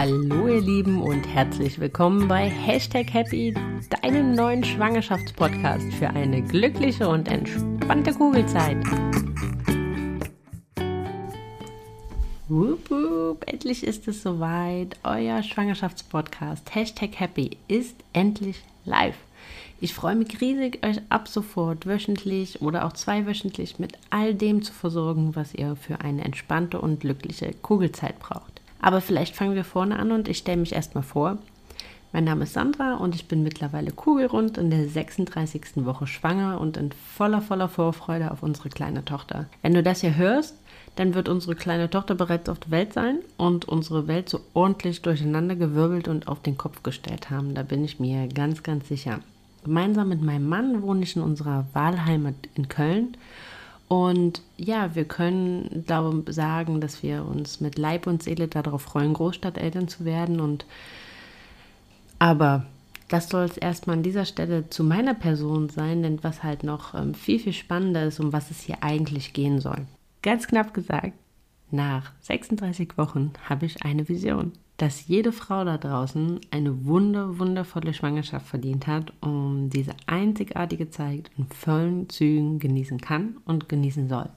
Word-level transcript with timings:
Hallo 0.00 0.48
ihr 0.48 0.62
Lieben 0.62 1.02
und 1.02 1.26
herzlich 1.26 1.78
willkommen 1.78 2.26
bei 2.26 2.48
Hashtag 2.48 3.12
Happy, 3.12 3.54
deinem 4.00 4.32
neuen 4.32 4.64
Schwangerschaftspodcast 4.64 5.92
für 5.92 6.08
eine 6.08 6.40
glückliche 6.40 7.06
und 7.06 7.28
entspannte 7.28 8.14
Kugelzeit. 8.14 8.78
Wup, 12.48 12.90
wup, 12.90 13.44
endlich 13.46 13.84
ist 13.84 14.08
es 14.08 14.22
soweit. 14.22 14.96
Euer 15.02 15.42
Schwangerschaftspodcast 15.42 16.74
Hashtag 16.74 17.20
Happy 17.20 17.58
ist 17.68 17.96
endlich 18.14 18.62
live. 18.86 19.18
Ich 19.82 19.92
freue 19.92 20.16
mich 20.16 20.40
riesig, 20.40 20.82
euch 20.82 21.02
ab 21.10 21.28
sofort 21.28 21.84
wöchentlich 21.84 22.62
oder 22.62 22.86
auch 22.86 22.94
zweiwöchentlich 22.94 23.78
mit 23.78 23.98
all 24.08 24.34
dem 24.34 24.62
zu 24.62 24.72
versorgen, 24.72 25.36
was 25.36 25.54
ihr 25.54 25.76
für 25.76 26.00
eine 26.00 26.24
entspannte 26.24 26.80
und 26.80 27.00
glückliche 27.00 27.52
Kugelzeit 27.60 28.18
braucht. 28.18 28.59
Aber 28.80 29.00
vielleicht 29.00 29.36
fangen 29.36 29.54
wir 29.54 29.64
vorne 29.64 29.98
an 29.98 30.12
und 30.12 30.28
ich 30.28 30.38
stelle 30.38 30.58
mich 30.58 30.72
erstmal 30.72 31.04
vor. 31.04 31.38
Mein 32.12 32.24
Name 32.24 32.42
ist 32.42 32.54
Sandra 32.54 32.94
und 32.94 33.14
ich 33.14 33.28
bin 33.28 33.44
mittlerweile 33.44 33.92
kugelrund 33.92 34.58
in 34.58 34.70
der 34.70 34.88
36. 34.88 35.84
Woche 35.84 36.08
schwanger 36.08 36.60
und 36.60 36.76
in 36.76 36.90
voller, 36.90 37.40
voller 37.40 37.68
Vorfreude 37.68 38.32
auf 38.32 38.42
unsere 38.42 38.68
kleine 38.68 39.04
Tochter. 39.04 39.46
Wenn 39.62 39.74
du 39.74 39.82
das 39.84 40.00
hier 40.00 40.16
hörst, 40.16 40.56
dann 40.96 41.14
wird 41.14 41.28
unsere 41.28 41.54
kleine 41.54 41.88
Tochter 41.88 42.16
bereits 42.16 42.48
auf 42.48 42.58
der 42.58 42.72
Welt 42.72 42.92
sein 42.94 43.20
und 43.36 43.66
unsere 43.66 44.08
Welt 44.08 44.28
so 44.28 44.40
ordentlich 44.54 45.02
durcheinander 45.02 45.54
gewirbelt 45.54 46.08
und 46.08 46.26
auf 46.26 46.42
den 46.42 46.58
Kopf 46.58 46.82
gestellt 46.82 47.30
haben. 47.30 47.54
Da 47.54 47.62
bin 47.62 47.84
ich 47.84 48.00
mir 48.00 48.26
ganz, 48.26 48.64
ganz 48.64 48.88
sicher. 48.88 49.20
Gemeinsam 49.62 50.08
mit 50.08 50.20
meinem 50.20 50.48
Mann 50.48 50.82
wohne 50.82 51.02
ich 51.02 51.14
in 51.14 51.22
unserer 51.22 51.66
Wahlheimat 51.74 52.34
in 52.56 52.68
Köln 52.68 53.16
und 53.90 54.42
ja, 54.56 54.94
wir 54.94 55.04
können 55.04 55.82
darum 55.88 56.22
sagen, 56.28 56.80
dass 56.80 57.02
wir 57.02 57.26
uns 57.26 57.60
mit 57.60 57.76
Leib 57.76 58.06
und 58.06 58.22
Seele 58.22 58.46
darauf 58.46 58.82
freuen, 58.82 59.14
Großstadteltern 59.14 59.88
zu 59.88 60.04
werden. 60.04 60.38
Und 60.38 60.64
aber 62.20 62.66
das 63.08 63.28
soll 63.28 63.46
es 63.46 63.56
erstmal 63.56 63.96
an 63.96 64.04
dieser 64.04 64.26
Stelle 64.26 64.70
zu 64.70 64.84
meiner 64.84 65.14
Person 65.14 65.70
sein, 65.70 66.04
denn 66.04 66.22
was 66.22 66.44
halt 66.44 66.62
noch 66.62 66.94
ähm, 66.94 67.14
viel, 67.14 67.40
viel 67.40 67.52
spannender 67.52 68.04
ist, 68.04 68.20
um 68.20 68.32
was 68.32 68.52
es 68.52 68.60
hier 68.60 68.76
eigentlich 68.82 69.32
gehen 69.32 69.60
soll. 69.60 69.88
Ganz 70.22 70.46
knapp 70.46 70.72
gesagt, 70.72 71.14
nach 71.72 72.12
36 72.20 72.98
Wochen 72.98 73.32
habe 73.48 73.66
ich 73.66 73.84
eine 73.84 74.08
Vision 74.08 74.52
dass 74.80 75.08
jede 75.08 75.30
Frau 75.30 75.62
da 75.62 75.76
draußen 75.76 76.40
eine 76.50 76.86
wunder, 76.86 77.38
wundervolle 77.38 77.92
Schwangerschaft 77.92 78.46
verdient 78.46 78.86
hat 78.86 79.12
und 79.20 79.68
diese 79.68 79.92
einzigartige 80.06 80.88
Zeit 80.88 81.30
in 81.36 81.46
vollen 81.48 82.08
Zügen 82.08 82.58
genießen 82.58 82.98
kann 82.98 83.36
und 83.44 83.68
genießen 83.68 84.08
soll. 84.08 84.30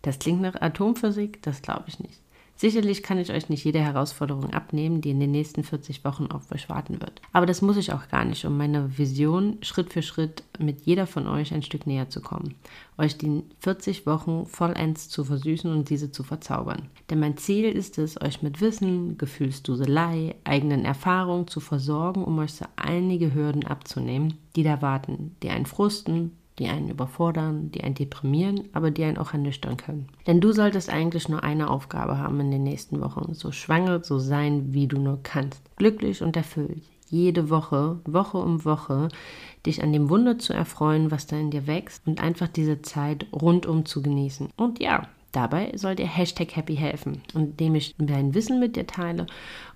Das 0.00 0.18
klingt 0.18 0.40
nach 0.40 0.58
Atomphysik, 0.58 1.42
das 1.42 1.60
glaube 1.60 1.84
ich 1.88 2.00
nicht. 2.00 2.22
Sicherlich 2.60 3.02
kann 3.02 3.16
ich 3.16 3.32
euch 3.32 3.48
nicht 3.48 3.64
jede 3.64 3.80
Herausforderung 3.80 4.52
abnehmen, 4.52 5.00
die 5.00 5.12
in 5.12 5.18
den 5.18 5.30
nächsten 5.30 5.64
40 5.64 6.04
Wochen 6.04 6.26
auf 6.26 6.52
euch 6.52 6.68
warten 6.68 7.00
wird. 7.00 7.22
Aber 7.32 7.46
das 7.46 7.62
muss 7.62 7.78
ich 7.78 7.90
auch 7.94 8.08
gar 8.08 8.26
nicht, 8.26 8.44
um 8.44 8.58
meiner 8.58 8.98
Vision 8.98 9.56
Schritt 9.62 9.94
für 9.94 10.02
Schritt 10.02 10.42
mit 10.58 10.82
jeder 10.82 11.06
von 11.06 11.26
euch 11.26 11.54
ein 11.54 11.62
Stück 11.62 11.86
näher 11.86 12.10
zu 12.10 12.20
kommen. 12.20 12.56
Euch 12.98 13.16
die 13.16 13.44
40 13.60 14.04
Wochen 14.04 14.44
vollends 14.44 15.08
zu 15.08 15.24
versüßen 15.24 15.72
und 15.72 15.88
diese 15.88 16.12
zu 16.12 16.22
verzaubern. 16.22 16.90
Denn 17.08 17.20
mein 17.20 17.38
Ziel 17.38 17.64
ist 17.64 17.96
es, 17.96 18.20
euch 18.20 18.42
mit 18.42 18.60
Wissen, 18.60 19.16
Gefühlsduselei, 19.16 20.34
eigenen 20.44 20.84
Erfahrungen 20.84 21.48
zu 21.48 21.60
versorgen, 21.60 22.22
um 22.22 22.38
euch 22.40 22.52
so 22.52 22.66
einige 22.76 23.32
Hürden 23.32 23.64
abzunehmen, 23.64 24.34
die 24.54 24.64
da 24.64 24.82
warten, 24.82 25.34
die 25.42 25.48
einen 25.48 25.64
frusten, 25.64 26.32
die 26.60 26.68
einen 26.68 26.90
überfordern, 26.90 27.72
die 27.72 27.82
einen 27.82 27.94
deprimieren, 27.94 28.68
aber 28.74 28.90
die 28.90 29.02
einen 29.02 29.16
auch 29.16 29.32
ernüchtern 29.32 29.78
können. 29.78 30.08
Denn 30.26 30.40
du 30.40 30.52
solltest 30.52 30.90
eigentlich 30.90 31.28
nur 31.28 31.42
eine 31.42 31.70
Aufgabe 31.70 32.18
haben 32.18 32.38
in 32.38 32.50
den 32.50 32.62
nächsten 32.62 33.00
Wochen, 33.00 33.32
so 33.32 33.50
schwanger 33.50 34.04
so 34.04 34.18
sein, 34.18 34.74
wie 34.74 34.86
du 34.86 35.00
nur 35.00 35.20
kannst. 35.22 35.62
Glücklich 35.76 36.22
und 36.22 36.36
erfüllt. 36.36 36.82
Jede 37.08 37.48
Woche, 37.48 37.98
Woche 38.04 38.38
um 38.38 38.64
Woche, 38.64 39.08
dich 39.66 39.82
an 39.82 39.92
dem 39.92 40.10
Wunder 40.10 40.38
zu 40.38 40.52
erfreuen, 40.52 41.10
was 41.10 41.26
da 41.26 41.36
in 41.36 41.50
dir 41.50 41.66
wächst 41.66 42.06
und 42.06 42.22
einfach 42.22 42.46
diese 42.46 42.82
Zeit 42.82 43.26
rundum 43.32 43.86
zu 43.86 44.02
genießen. 44.02 44.50
Und 44.56 44.78
ja, 44.78 45.08
Dabei 45.32 45.70
soll 45.76 45.94
dir 45.94 46.08
Hashtag 46.08 46.56
Happy 46.56 46.74
helfen, 46.74 47.22
indem 47.34 47.76
ich 47.76 47.94
dein 47.98 48.34
Wissen 48.34 48.58
mit 48.58 48.74
dir 48.74 48.88
teile. 48.88 49.26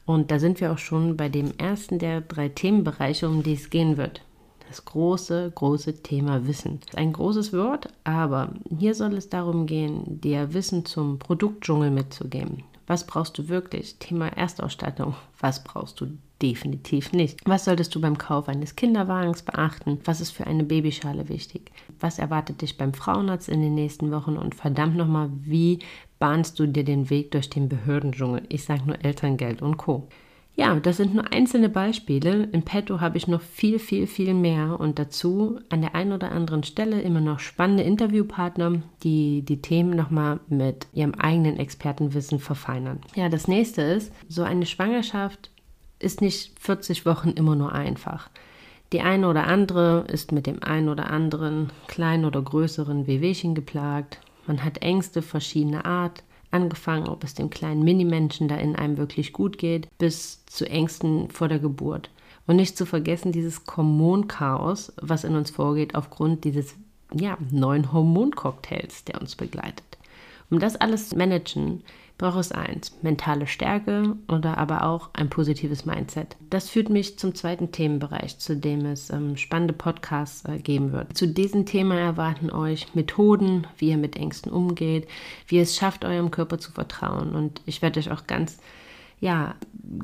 Und 0.05 0.33
da 0.33 0.41
sind 0.41 0.61
wir 0.61 0.73
auch 0.73 0.78
schon 0.78 1.17
bei 1.17 1.28
dem 1.28 1.53
ersten 1.59 2.00
der 2.00 2.23
drei 2.23 2.49
Themenbereiche, 2.49 3.28
um 3.28 3.44
die 3.44 3.53
es 3.53 3.71
gehen 3.71 3.97
wird 3.97 4.21
das 4.69 4.84
große, 4.84 5.52
große 5.54 6.02
Thema 6.02 6.47
Wissen. 6.47 6.80
Ein 6.94 7.12
großes 7.12 7.52
Wort, 7.52 7.88
aber 8.04 8.54
hier 8.76 8.94
soll 8.94 9.14
es 9.14 9.28
darum 9.28 9.66
gehen, 9.66 10.20
dir 10.20 10.52
Wissen 10.54 10.84
zum 10.84 11.19
Produktdschungel 11.19 11.91
mitzugeben. 11.91 12.64
Was 12.86 13.06
brauchst 13.06 13.38
du 13.38 13.48
wirklich? 13.48 13.97
Thema 13.98 14.28
Erstausstattung. 14.28 15.14
Was 15.41 15.64
brauchst 15.64 16.00
du 16.00 16.08
definitiv 16.42 17.12
nicht? 17.12 17.41
Was 17.47 17.64
solltest 17.64 17.94
du 17.94 18.00
beim 18.00 18.19
Kauf 18.19 18.48
eines 18.48 18.76
Kinderwagens 18.76 19.42
beachten? 19.42 20.00
Was 20.04 20.20
ist 20.20 20.32
für 20.32 20.47
eine 20.47 20.64
Babyschale 20.64 21.31
wichtig? 21.31 21.70
Was 22.00 22.19
erwartet 22.19 22.60
dich 22.60 22.76
beim 22.76 22.92
Frauenarzt 22.92 23.48
in 23.48 23.62
den 23.62 23.75
nächsten 23.75 24.10
Wochen? 24.10 24.36
Und 24.36 24.54
verdammt 24.54 24.96
nochmal, 24.96 25.31
wie 25.32 25.78
bahnst 26.19 26.58
du 26.58 26.66
dir 26.66 26.84
den 26.84 27.08
Weg 27.08 27.31
durch 27.31 27.48
den 27.48 27.70
Behördendschungel? 27.70 28.42
Ich 28.50 28.64
sage 28.64 28.82
nur 28.84 29.02
Elterngeld 29.02 29.62
und 29.62 29.78
Co. 29.78 30.08
Ja, 30.56 30.76
das 30.76 30.98
sind 30.98 31.15
nur 31.15 31.32
einzelne 31.32 31.69
Beispiele. 31.69 32.44
In 32.53 32.62
petto 32.62 33.00
habe 33.00 33.16
ich 33.16 33.26
noch 33.26 33.41
viel, 33.41 33.81
viel, 33.81 34.06
viel 34.06 34.34
mehr 34.34 34.78
und 34.78 35.00
dazu 35.00 35.59
an 35.69 35.81
der 35.81 35.97
einen 35.97 36.12
oder 36.12 36.31
anderen 36.31 36.62
Stelle 36.62 37.00
immer 37.00 37.20
noch 37.20 37.41
spannende 37.41 37.82
Interviewpartner, 37.82 38.82
die 39.03 39.43
die 39.43 39.60
Themen 39.60 39.97
nochmal 39.97 40.38
mit 40.48 40.87
ihrem 40.93 41.14
eigenen 41.16 41.59
Expertenwissen 41.59 42.38
verfeinern. 42.38 43.00
Ja, 43.16 43.28
das 43.28 43.48
nächste 43.48 43.82
ist, 43.82 44.12
so 44.28 44.44
eine 44.44 44.66
Schwangerschaft 44.66 45.50
ist 45.98 46.20
nicht 46.20 46.59
40 46.60 47.04
Wochen 47.04 47.31
immer 47.31 47.56
nur 47.56 47.72
einfach. 47.72 48.31
Die 48.93 49.00
eine 49.00 49.28
oder 49.28 49.48
andere 49.48 50.04
ist 50.06 50.31
mit 50.31 50.47
dem 50.47 50.62
einen 50.62 50.88
oder 50.88 51.10
anderen 51.10 51.70
kleinen 51.88 52.25
oder 52.25 52.41
größeren 52.41 53.09
Wehwehchen 53.09 53.56
geplagt. 53.56 54.20
Man 54.47 54.62
hat 54.62 54.82
Ängste 54.82 55.20
verschiedener 55.20 55.84
Art 55.84 56.22
angefangen, 56.54 57.09
ob 57.09 57.25
es 57.25 57.34
dem 57.34 57.50
kleinen 57.50 57.82
Minimenschen 57.82 58.48
da 58.48 58.56
in 58.56 58.76
einem 58.76 58.97
wirklich 58.97 59.32
gut 59.32 59.59
geht, 59.59 59.88
bis 59.98 60.47
zu 60.47 60.69
Ängsten 60.69 61.28
vor 61.31 61.48
der 61.48 61.59
Geburt. 61.59 62.10
Und 62.47 62.56
nicht 62.56 62.76
zu 62.76 62.87
vergessen 62.87 63.32
dieses 63.32 63.62
Hormonchaos, 63.76 64.93
was 65.00 65.25
in 65.25 65.34
uns 65.34 65.50
vorgeht 65.50 65.94
aufgrund 65.94 66.44
dieses 66.44 66.75
ja, 67.12 67.37
neuen 67.50 67.93
Hormoncocktails, 67.93 69.04
der 69.04 69.20
uns 69.20 69.34
begleitet. 69.37 69.84
Um 70.50 70.59
das 70.59 70.76
alles 70.76 71.09
zu 71.09 71.16
managen, 71.16 71.82
braucht 72.19 72.38
es 72.38 72.52
eins, 72.52 72.97
mentale 73.02 73.47
Stärke 73.47 74.16
oder 74.28 74.56
aber 74.58 74.84
auch 74.84 75.10
ein 75.14 75.30
positives 75.30 75.84
Mindset. 75.84 76.36
Das 76.48 76.69
führt 76.69 76.88
mich 76.88 77.19
zum 77.19 77.34
zweiten 77.34 77.72
Themenbereich, 77.72 78.38
zu 78.38 78.56
dem 78.56 78.86
es 78.86 79.10
ähm, 79.10 79.36
spannende 79.36 79.75
Podcasts 79.75 80.44
äh, 80.48 80.58
geben 80.58 80.92
wird. 80.92 81.16
Zu 81.16 81.26
diesem 81.26 81.66
Thema 81.66 81.98
erwarten 81.98 82.50
euch 82.50 82.94
Methoden, 82.94 83.66
wie 83.78 83.91
ihr 83.91 83.98
mit 83.98 84.16
Ängsten 84.16 84.52
umgeht, 84.52 85.08
wie 85.48 85.56
ihr 85.56 85.62
es 85.62 85.76
schafft, 85.76 86.04
eurem 86.04 86.30
Körper 86.30 86.58
zu 86.58 86.70
vertrauen. 86.70 87.34
Und 87.34 87.60
ich 87.66 87.82
werde 87.82 87.98
euch 87.98 88.10
auch 88.10 88.26
ganz 88.26 88.58
ja, 89.20 89.54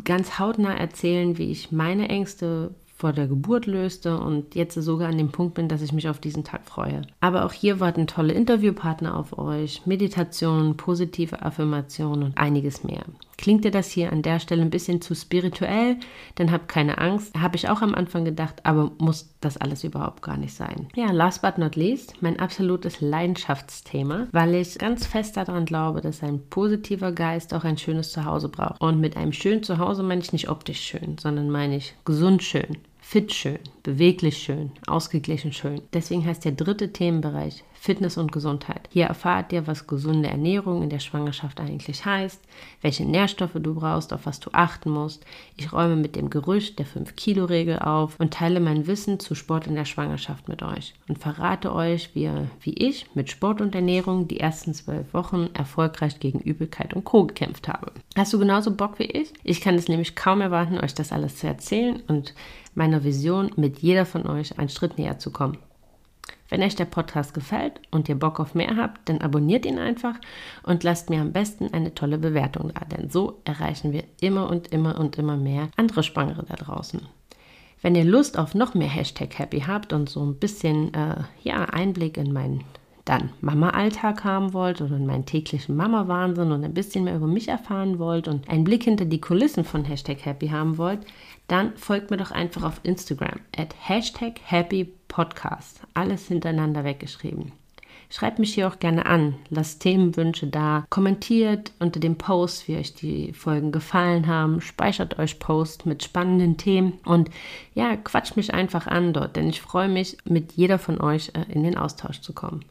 ganz 0.05 0.39
hautnah 0.39 0.75
erzählen, 0.75 1.37
wie 1.37 1.51
ich 1.51 1.73
meine 1.73 2.09
Ängste 2.09 2.75
vor 3.01 3.13
der 3.15 3.27
Geburt 3.27 3.65
löste 3.65 4.19
und 4.19 4.55
jetzt 4.55 4.75
sogar 4.75 5.09
an 5.09 5.17
dem 5.17 5.33
Punkt 5.33 5.55
bin, 5.55 5.69
dass 5.69 5.81
ich 5.81 5.93
mich 5.95 6.09
auf 6.09 6.19
diesen 6.19 6.45
Tag 6.45 6.67
freue. 6.67 7.01
Aber 7.21 7.47
auch 7.47 7.53
hier 7.53 7.81
warten 7.81 8.07
tolle 8.07 8.35
Interviewpartner 8.35 9.17
auf 9.17 9.39
euch, 9.39 9.87
Meditationen, 9.87 10.77
positive 10.77 11.41
Affirmationen 11.41 12.25
und 12.25 12.39
einiges 12.39 12.85
mehr. 12.85 13.05
Klingt 13.39 13.65
dir 13.65 13.71
das 13.71 13.91
hier 13.91 14.13
an 14.13 14.21
der 14.21 14.39
Stelle 14.39 14.61
ein 14.61 14.69
bisschen 14.69 15.01
zu 15.01 15.15
spirituell? 15.15 15.97
Dann 16.35 16.53
habt 16.53 16.69
keine 16.69 16.99
Angst. 16.99 17.35
Habe 17.39 17.57
ich 17.57 17.71
auch 17.71 17.81
am 17.81 17.95
Anfang 17.95 18.27
gedacht, 18.27 18.67
aber 18.67 18.93
muss 18.99 19.31
das 19.41 19.57
alles 19.57 19.83
überhaupt 19.83 20.21
gar 20.21 20.37
nicht 20.37 20.53
sein. 20.53 20.89
Ja, 20.95 21.11
last 21.11 21.41
but 21.41 21.57
not 21.57 21.75
least, 21.75 22.21
mein 22.21 22.39
absolutes 22.39 23.01
Leidenschaftsthema, 23.01 24.27
weil 24.33 24.55
ich 24.57 24.79
ganz 24.79 25.07
fest 25.07 25.39
daran 25.39 25.65
glaube, 25.65 26.03
dass 26.03 26.23
ein 26.23 26.43
positiver 26.51 27.13
Geist 27.13 27.55
auch 27.55 27.65
ein 27.65 27.79
schönes 27.79 28.13
Zuhause 28.13 28.51
braucht. 28.51 28.79
Und 28.83 29.01
mit 29.01 29.17
einem 29.17 29.33
schönen 29.33 29.63
Zuhause 29.63 30.03
meine 30.03 30.21
ich 30.21 30.35
nicht 30.35 30.51
optisch 30.51 30.81
schön, 30.81 31.17
sondern 31.19 31.49
meine 31.49 31.77
ich 31.77 31.95
gesund 32.05 32.43
schön 32.43 32.77
fit 33.01 33.33
schön, 33.33 33.59
beweglich 33.83 34.39
schön, 34.39 34.73
ausgeglichen 34.87 35.53
schön. 35.53 35.83
Deswegen 35.93 36.25
heißt 36.25 36.45
der 36.45 36.53
dritte 36.53 36.93
Themenbereich 36.93 37.65
Fitness 37.81 38.19
und 38.19 38.31
Gesundheit. 38.31 38.91
Hier 38.93 39.07
erfahrt 39.07 39.55
ihr, 39.55 39.67
was 39.67 39.87
gesunde 39.87 40.29
Ernährung 40.29 40.83
in 40.83 40.91
der 40.91 40.99
Schwangerschaft 40.99 41.61
eigentlich 41.61 42.05
heißt, 42.05 42.39
welche 42.83 43.07
Nährstoffe 43.07 43.55
du 43.55 43.75
brauchst, 43.75 44.13
auf 44.13 44.27
was 44.27 44.39
du 44.39 44.51
achten 44.53 44.91
musst. 44.91 45.25
Ich 45.57 45.73
räume 45.73 45.97
mit 45.97 46.15
dem 46.15 46.29
Gerücht 46.29 46.79
der 46.79 46.85
5-Kilo-Regel 46.85 47.79
auf 47.79 48.21
und 48.21 48.35
teile 48.35 48.61
mein 48.61 48.87
Wissen 48.87 49.19
zu 49.19 49.35
Sport 49.35 49.67
in 49.67 49.77
der 49.77 49.87
Schwangerschaft 49.87 50.47
mit 50.47 50.63
euch 50.63 50.93
und 51.09 51.19
verrate 51.19 51.75
euch, 51.75 52.15
wie, 52.15 52.31
wie 52.61 52.75
ich 52.75 53.07
mit 53.15 53.31
Sport 53.31 53.63
und 53.63 53.75
Ernährung 53.75 54.29
die 54.29 54.41
ersten 54.41 54.75
zwölf 54.75 55.15
Wochen 55.15 55.49
erfolgreich 55.55 56.21
gegen 56.21 56.41
Übelkeit 56.41 56.93
und 56.93 57.05
Co. 57.05 57.25
gekämpft 57.25 57.67
habe. 57.67 57.93
Hast 58.15 58.35
du 58.35 58.39
genauso 58.39 58.73
Bock 58.73 58.99
wie 58.99 59.05
ich? 59.05 59.33
Ich 59.43 59.63
kann 59.63 59.77
es 59.77 59.89
nämlich 59.89 60.17
kaum 60.17 60.43
erwarten, 60.43 60.79
euch 60.79 60.95
das 60.95 61.13
alles 61.13 61.37
zu 61.37 61.47
erzählen 61.47 62.03
und 62.09 62.35
meiner 62.75 63.05
Vision 63.05 63.51
mit 63.57 63.70
jeder 63.79 64.07
von 64.07 64.27
euch 64.27 64.59
einen 64.59 64.69
Schritt 64.69 64.99
näher 64.99 65.19
zu 65.19 65.31
kommen. 65.31 65.59
Wenn 66.49 66.63
euch 66.63 66.75
der 66.75 66.85
Podcast 66.85 67.33
gefällt 67.33 67.81
und 67.93 68.09
ihr 68.09 68.19
Bock 68.19 68.41
auf 68.41 68.55
mehr 68.55 68.77
habt, 68.77 69.09
dann 69.09 69.21
abonniert 69.21 69.65
ihn 69.65 69.79
einfach 69.79 70.17
und 70.65 70.83
lasst 70.83 71.09
mir 71.09 71.21
am 71.21 71.33
besten 71.33 71.73
eine 71.73 71.95
tolle 71.95 72.19
Bewertung 72.19 72.73
da, 72.75 72.85
denn 72.85 73.09
so 73.09 73.41
erreichen 73.45 73.93
wir 73.93 74.03
immer 74.21 74.51
und 74.51 74.69
immer 74.69 74.99
und 74.99 75.17
immer 75.17 75.37
mehr 75.37 75.69
andere 75.77 76.03
Schwangere 76.03 76.45
da 76.45 76.57
draußen. 76.57 77.01
Wenn 77.83 77.95
ihr 77.95 78.05
Lust 78.05 78.37
auf 78.37 78.55
noch 78.55 78.75
mehr 78.75 78.89
Hashtag 78.89 79.39
Happy 79.39 79.61
habt 79.61 79.93
und 79.93 80.11
so 80.11 80.23
ein 80.23 80.35
bisschen 80.35 80.93
äh, 80.93 81.23
ja, 81.43 81.65
Einblick 81.65 82.17
in 82.17 82.33
meinen 82.33 82.65
dann 83.07 83.31
Mama-Alltag 83.41 84.25
haben 84.25 84.53
wollt 84.53 84.81
oder 84.81 84.97
in 84.97 85.07
meinen 85.07 85.27
täglichen 85.27 85.75
Mama-Wahnsinn 85.75 86.53
und 86.53 86.65
ein 86.65 86.75
bisschen 86.75 87.05
mehr 87.05 87.17
über 87.17 87.27
mich 87.27 87.49
erfahren 87.49 87.99
wollt 87.99 88.29
und 88.29 88.49
einen 88.49 88.65
Blick 88.65 88.85
hinter 88.85 89.05
die 89.05 89.21
Kulissen 89.21 89.65
von 89.65 89.85
Hashtag 89.85 90.25
Happy 90.25 90.49
haben 90.49 90.79
wollt, 90.79 91.01
dann 91.51 91.77
folgt 91.77 92.11
mir 92.11 92.17
doch 92.17 92.31
einfach 92.31 92.63
auf 92.63 92.81
Instagram 92.85 93.41
at 93.57 93.75
Hashtag 93.81 94.41
Happy 94.45 94.93
Podcast. 95.09 95.81
Alles 95.95 96.29
hintereinander 96.29 96.85
weggeschrieben. 96.85 97.53
Schreibt 98.09 98.39
mich 98.39 98.55
hier 98.55 98.69
auch 98.69 98.79
gerne 98.79 99.07
an, 99.07 99.37
lasst 99.51 99.83
Themenwünsche 99.83 100.47
da, 100.47 100.85
kommentiert 100.91 101.73
unter 101.79 102.01
dem 102.01 102.17
Post, 102.17 102.67
wie 102.67 102.77
euch 102.77 102.95
die 102.95 103.33
Folgen 103.33 103.71
gefallen 103.73 104.27
haben, 104.27 104.61
speichert 104.61 105.19
euch 105.19 105.39
Post 105.39 105.87
mit 105.87 106.03
spannenden 106.03 106.57
Themen 106.57 106.95
und 107.05 107.31
ja, 107.75 107.97
quatscht 107.97 108.37
mich 108.37 108.53
einfach 108.53 108.89
an 108.89 109.13
dort, 109.13 109.37
denn 109.37 109.49
ich 109.49 109.61
freue 109.61 109.89
mich, 109.89 110.19
mit 110.25 110.53
jeder 110.53 110.79
von 110.79 111.01
euch 111.01 111.33
äh, 111.35 111.53
in 111.53 111.63
den 111.63 111.77
Austausch 111.77 112.21
zu 112.21 112.33
kommen. 112.33 112.65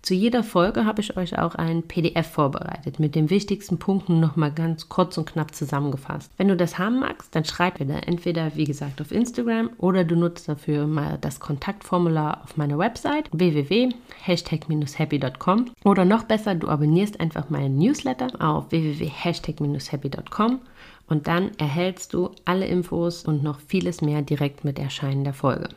Zu 0.00 0.14
jeder 0.14 0.44
Folge 0.44 0.84
habe 0.84 1.00
ich 1.00 1.16
euch 1.16 1.36
auch 1.38 1.56
ein 1.56 1.82
PDF 1.82 2.28
vorbereitet 2.28 3.00
mit 3.00 3.16
den 3.16 3.30
wichtigsten 3.30 3.78
Punkten 3.78 4.20
nochmal 4.20 4.52
ganz 4.52 4.88
kurz 4.88 5.18
und 5.18 5.26
knapp 5.26 5.52
zusammengefasst. 5.54 6.30
Wenn 6.36 6.48
du 6.48 6.56
das 6.56 6.78
haben 6.78 7.00
magst, 7.00 7.34
dann 7.34 7.44
schreib 7.44 7.80
mir 7.80 7.86
da 7.86 7.98
entweder, 7.98 8.54
wie 8.54 8.64
gesagt, 8.64 9.00
auf 9.00 9.10
Instagram 9.10 9.70
oder 9.76 10.04
du 10.04 10.14
nutzt 10.14 10.48
dafür 10.48 10.86
mal 10.86 11.18
das 11.20 11.40
Kontaktformular 11.40 12.42
auf 12.44 12.56
meiner 12.56 12.78
Website 12.78 13.28
www.hashtag-happy.com 13.32 15.72
oder 15.84 16.04
noch 16.04 16.22
besser, 16.22 16.54
du 16.54 16.68
abonnierst 16.68 17.18
einfach 17.20 17.50
meinen 17.50 17.76
Newsletter 17.76 18.28
auf 18.38 18.70
www.hashtag-happy.com 18.70 20.60
und 21.08 21.26
dann 21.26 21.50
erhältst 21.58 22.14
du 22.14 22.30
alle 22.44 22.66
Infos 22.66 23.24
und 23.24 23.42
noch 23.42 23.58
vieles 23.60 24.00
mehr 24.00 24.22
direkt 24.22 24.64
mit 24.64 24.78
Erscheinen 24.78 25.24
der 25.24 25.34
Folge. 25.34 25.70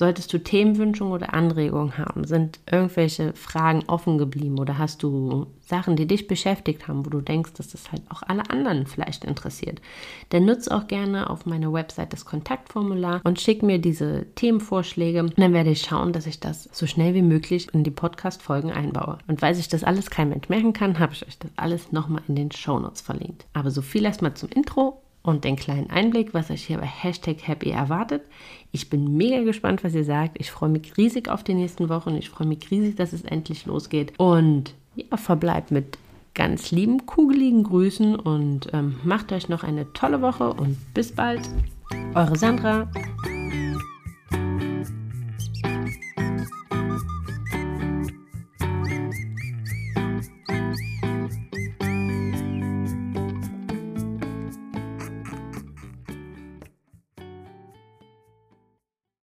Solltest 0.00 0.32
du 0.32 0.38
Themenwünsche 0.38 1.04
oder 1.04 1.34
Anregungen 1.34 1.98
haben, 1.98 2.24
sind 2.24 2.58
irgendwelche 2.64 3.34
Fragen 3.34 3.84
offen 3.86 4.16
geblieben 4.16 4.58
oder 4.58 4.78
hast 4.78 5.02
du 5.02 5.48
Sachen, 5.60 5.94
die 5.94 6.06
dich 6.06 6.26
beschäftigt 6.26 6.88
haben, 6.88 7.04
wo 7.04 7.10
du 7.10 7.20
denkst, 7.20 7.52
dass 7.52 7.68
das 7.68 7.92
halt 7.92 8.00
auch 8.08 8.22
alle 8.22 8.48
anderen 8.48 8.86
vielleicht 8.86 9.26
interessiert, 9.26 9.82
dann 10.30 10.46
nutze 10.46 10.74
auch 10.74 10.88
gerne 10.88 11.28
auf 11.28 11.44
meiner 11.44 11.70
Website 11.70 12.14
das 12.14 12.24
Kontaktformular 12.24 13.20
und 13.24 13.42
schick 13.42 13.62
mir 13.62 13.78
diese 13.78 14.24
Themenvorschläge. 14.36 15.20
Und 15.20 15.38
dann 15.38 15.52
werde 15.52 15.68
ich 15.68 15.82
schauen, 15.82 16.14
dass 16.14 16.26
ich 16.26 16.40
das 16.40 16.70
so 16.72 16.86
schnell 16.86 17.12
wie 17.12 17.20
möglich 17.20 17.68
in 17.74 17.84
die 17.84 17.90
Podcast-Folgen 17.90 18.72
einbaue. 18.72 19.18
Und 19.28 19.42
weil 19.42 19.54
sich 19.54 19.68
das 19.68 19.84
alles 19.84 20.08
kein 20.08 20.30
Mensch 20.30 20.48
merken 20.48 20.72
kann, 20.72 20.98
habe 20.98 21.12
ich 21.12 21.26
euch 21.26 21.38
das 21.38 21.50
alles 21.56 21.92
nochmal 21.92 22.22
in 22.26 22.36
den 22.36 22.52
Shownotes 22.52 23.02
verlinkt. 23.02 23.44
Aber 23.52 23.70
so 23.70 23.82
viel 23.82 24.06
erstmal 24.06 24.32
zum 24.32 24.48
Intro 24.48 25.02
und 25.22 25.44
den 25.44 25.56
kleinen 25.56 25.90
Einblick, 25.90 26.32
was 26.32 26.50
euch 26.50 26.64
hier 26.64 26.78
bei 26.78 26.86
Hashtag 26.86 27.46
Happy 27.46 27.70
erwartet. 27.70 28.22
Ich 28.72 28.88
bin 28.88 29.16
mega 29.16 29.42
gespannt, 29.42 29.84
was 29.84 29.94
ihr 29.94 30.04
sagt. 30.04 30.36
Ich 30.38 30.50
freue 30.50 30.70
mich 30.70 30.96
riesig 30.96 31.28
auf 31.28 31.44
die 31.44 31.54
nächsten 31.54 31.88
Wochen. 31.88 32.16
Ich 32.16 32.30
freue 32.30 32.46
mich 32.46 32.70
riesig, 32.70 32.96
dass 32.96 33.12
es 33.12 33.22
endlich 33.22 33.66
losgeht. 33.66 34.12
Und 34.18 34.74
ja, 34.94 35.16
verbleibt 35.16 35.70
mit 35.70 35.98
ganz 36.34 36.70
lieben, 36.70 37.06
kugeligen 37.06 37.64
Grüßen 37.64 38.16
und 38.16 38.68
ähm, 38.72 38.96
macht 39.04 39.32
euch 39.32 39.48
noch 39.48 39.62
eine 39.62 39.92
tolle 39.92 40.22
Woche 40.22 40.52
und 40.52 40.76
bis 40.94 41.12
bald. 41.12 41.48
Eure 42.14 42.36
Sandra. 42.36 42.88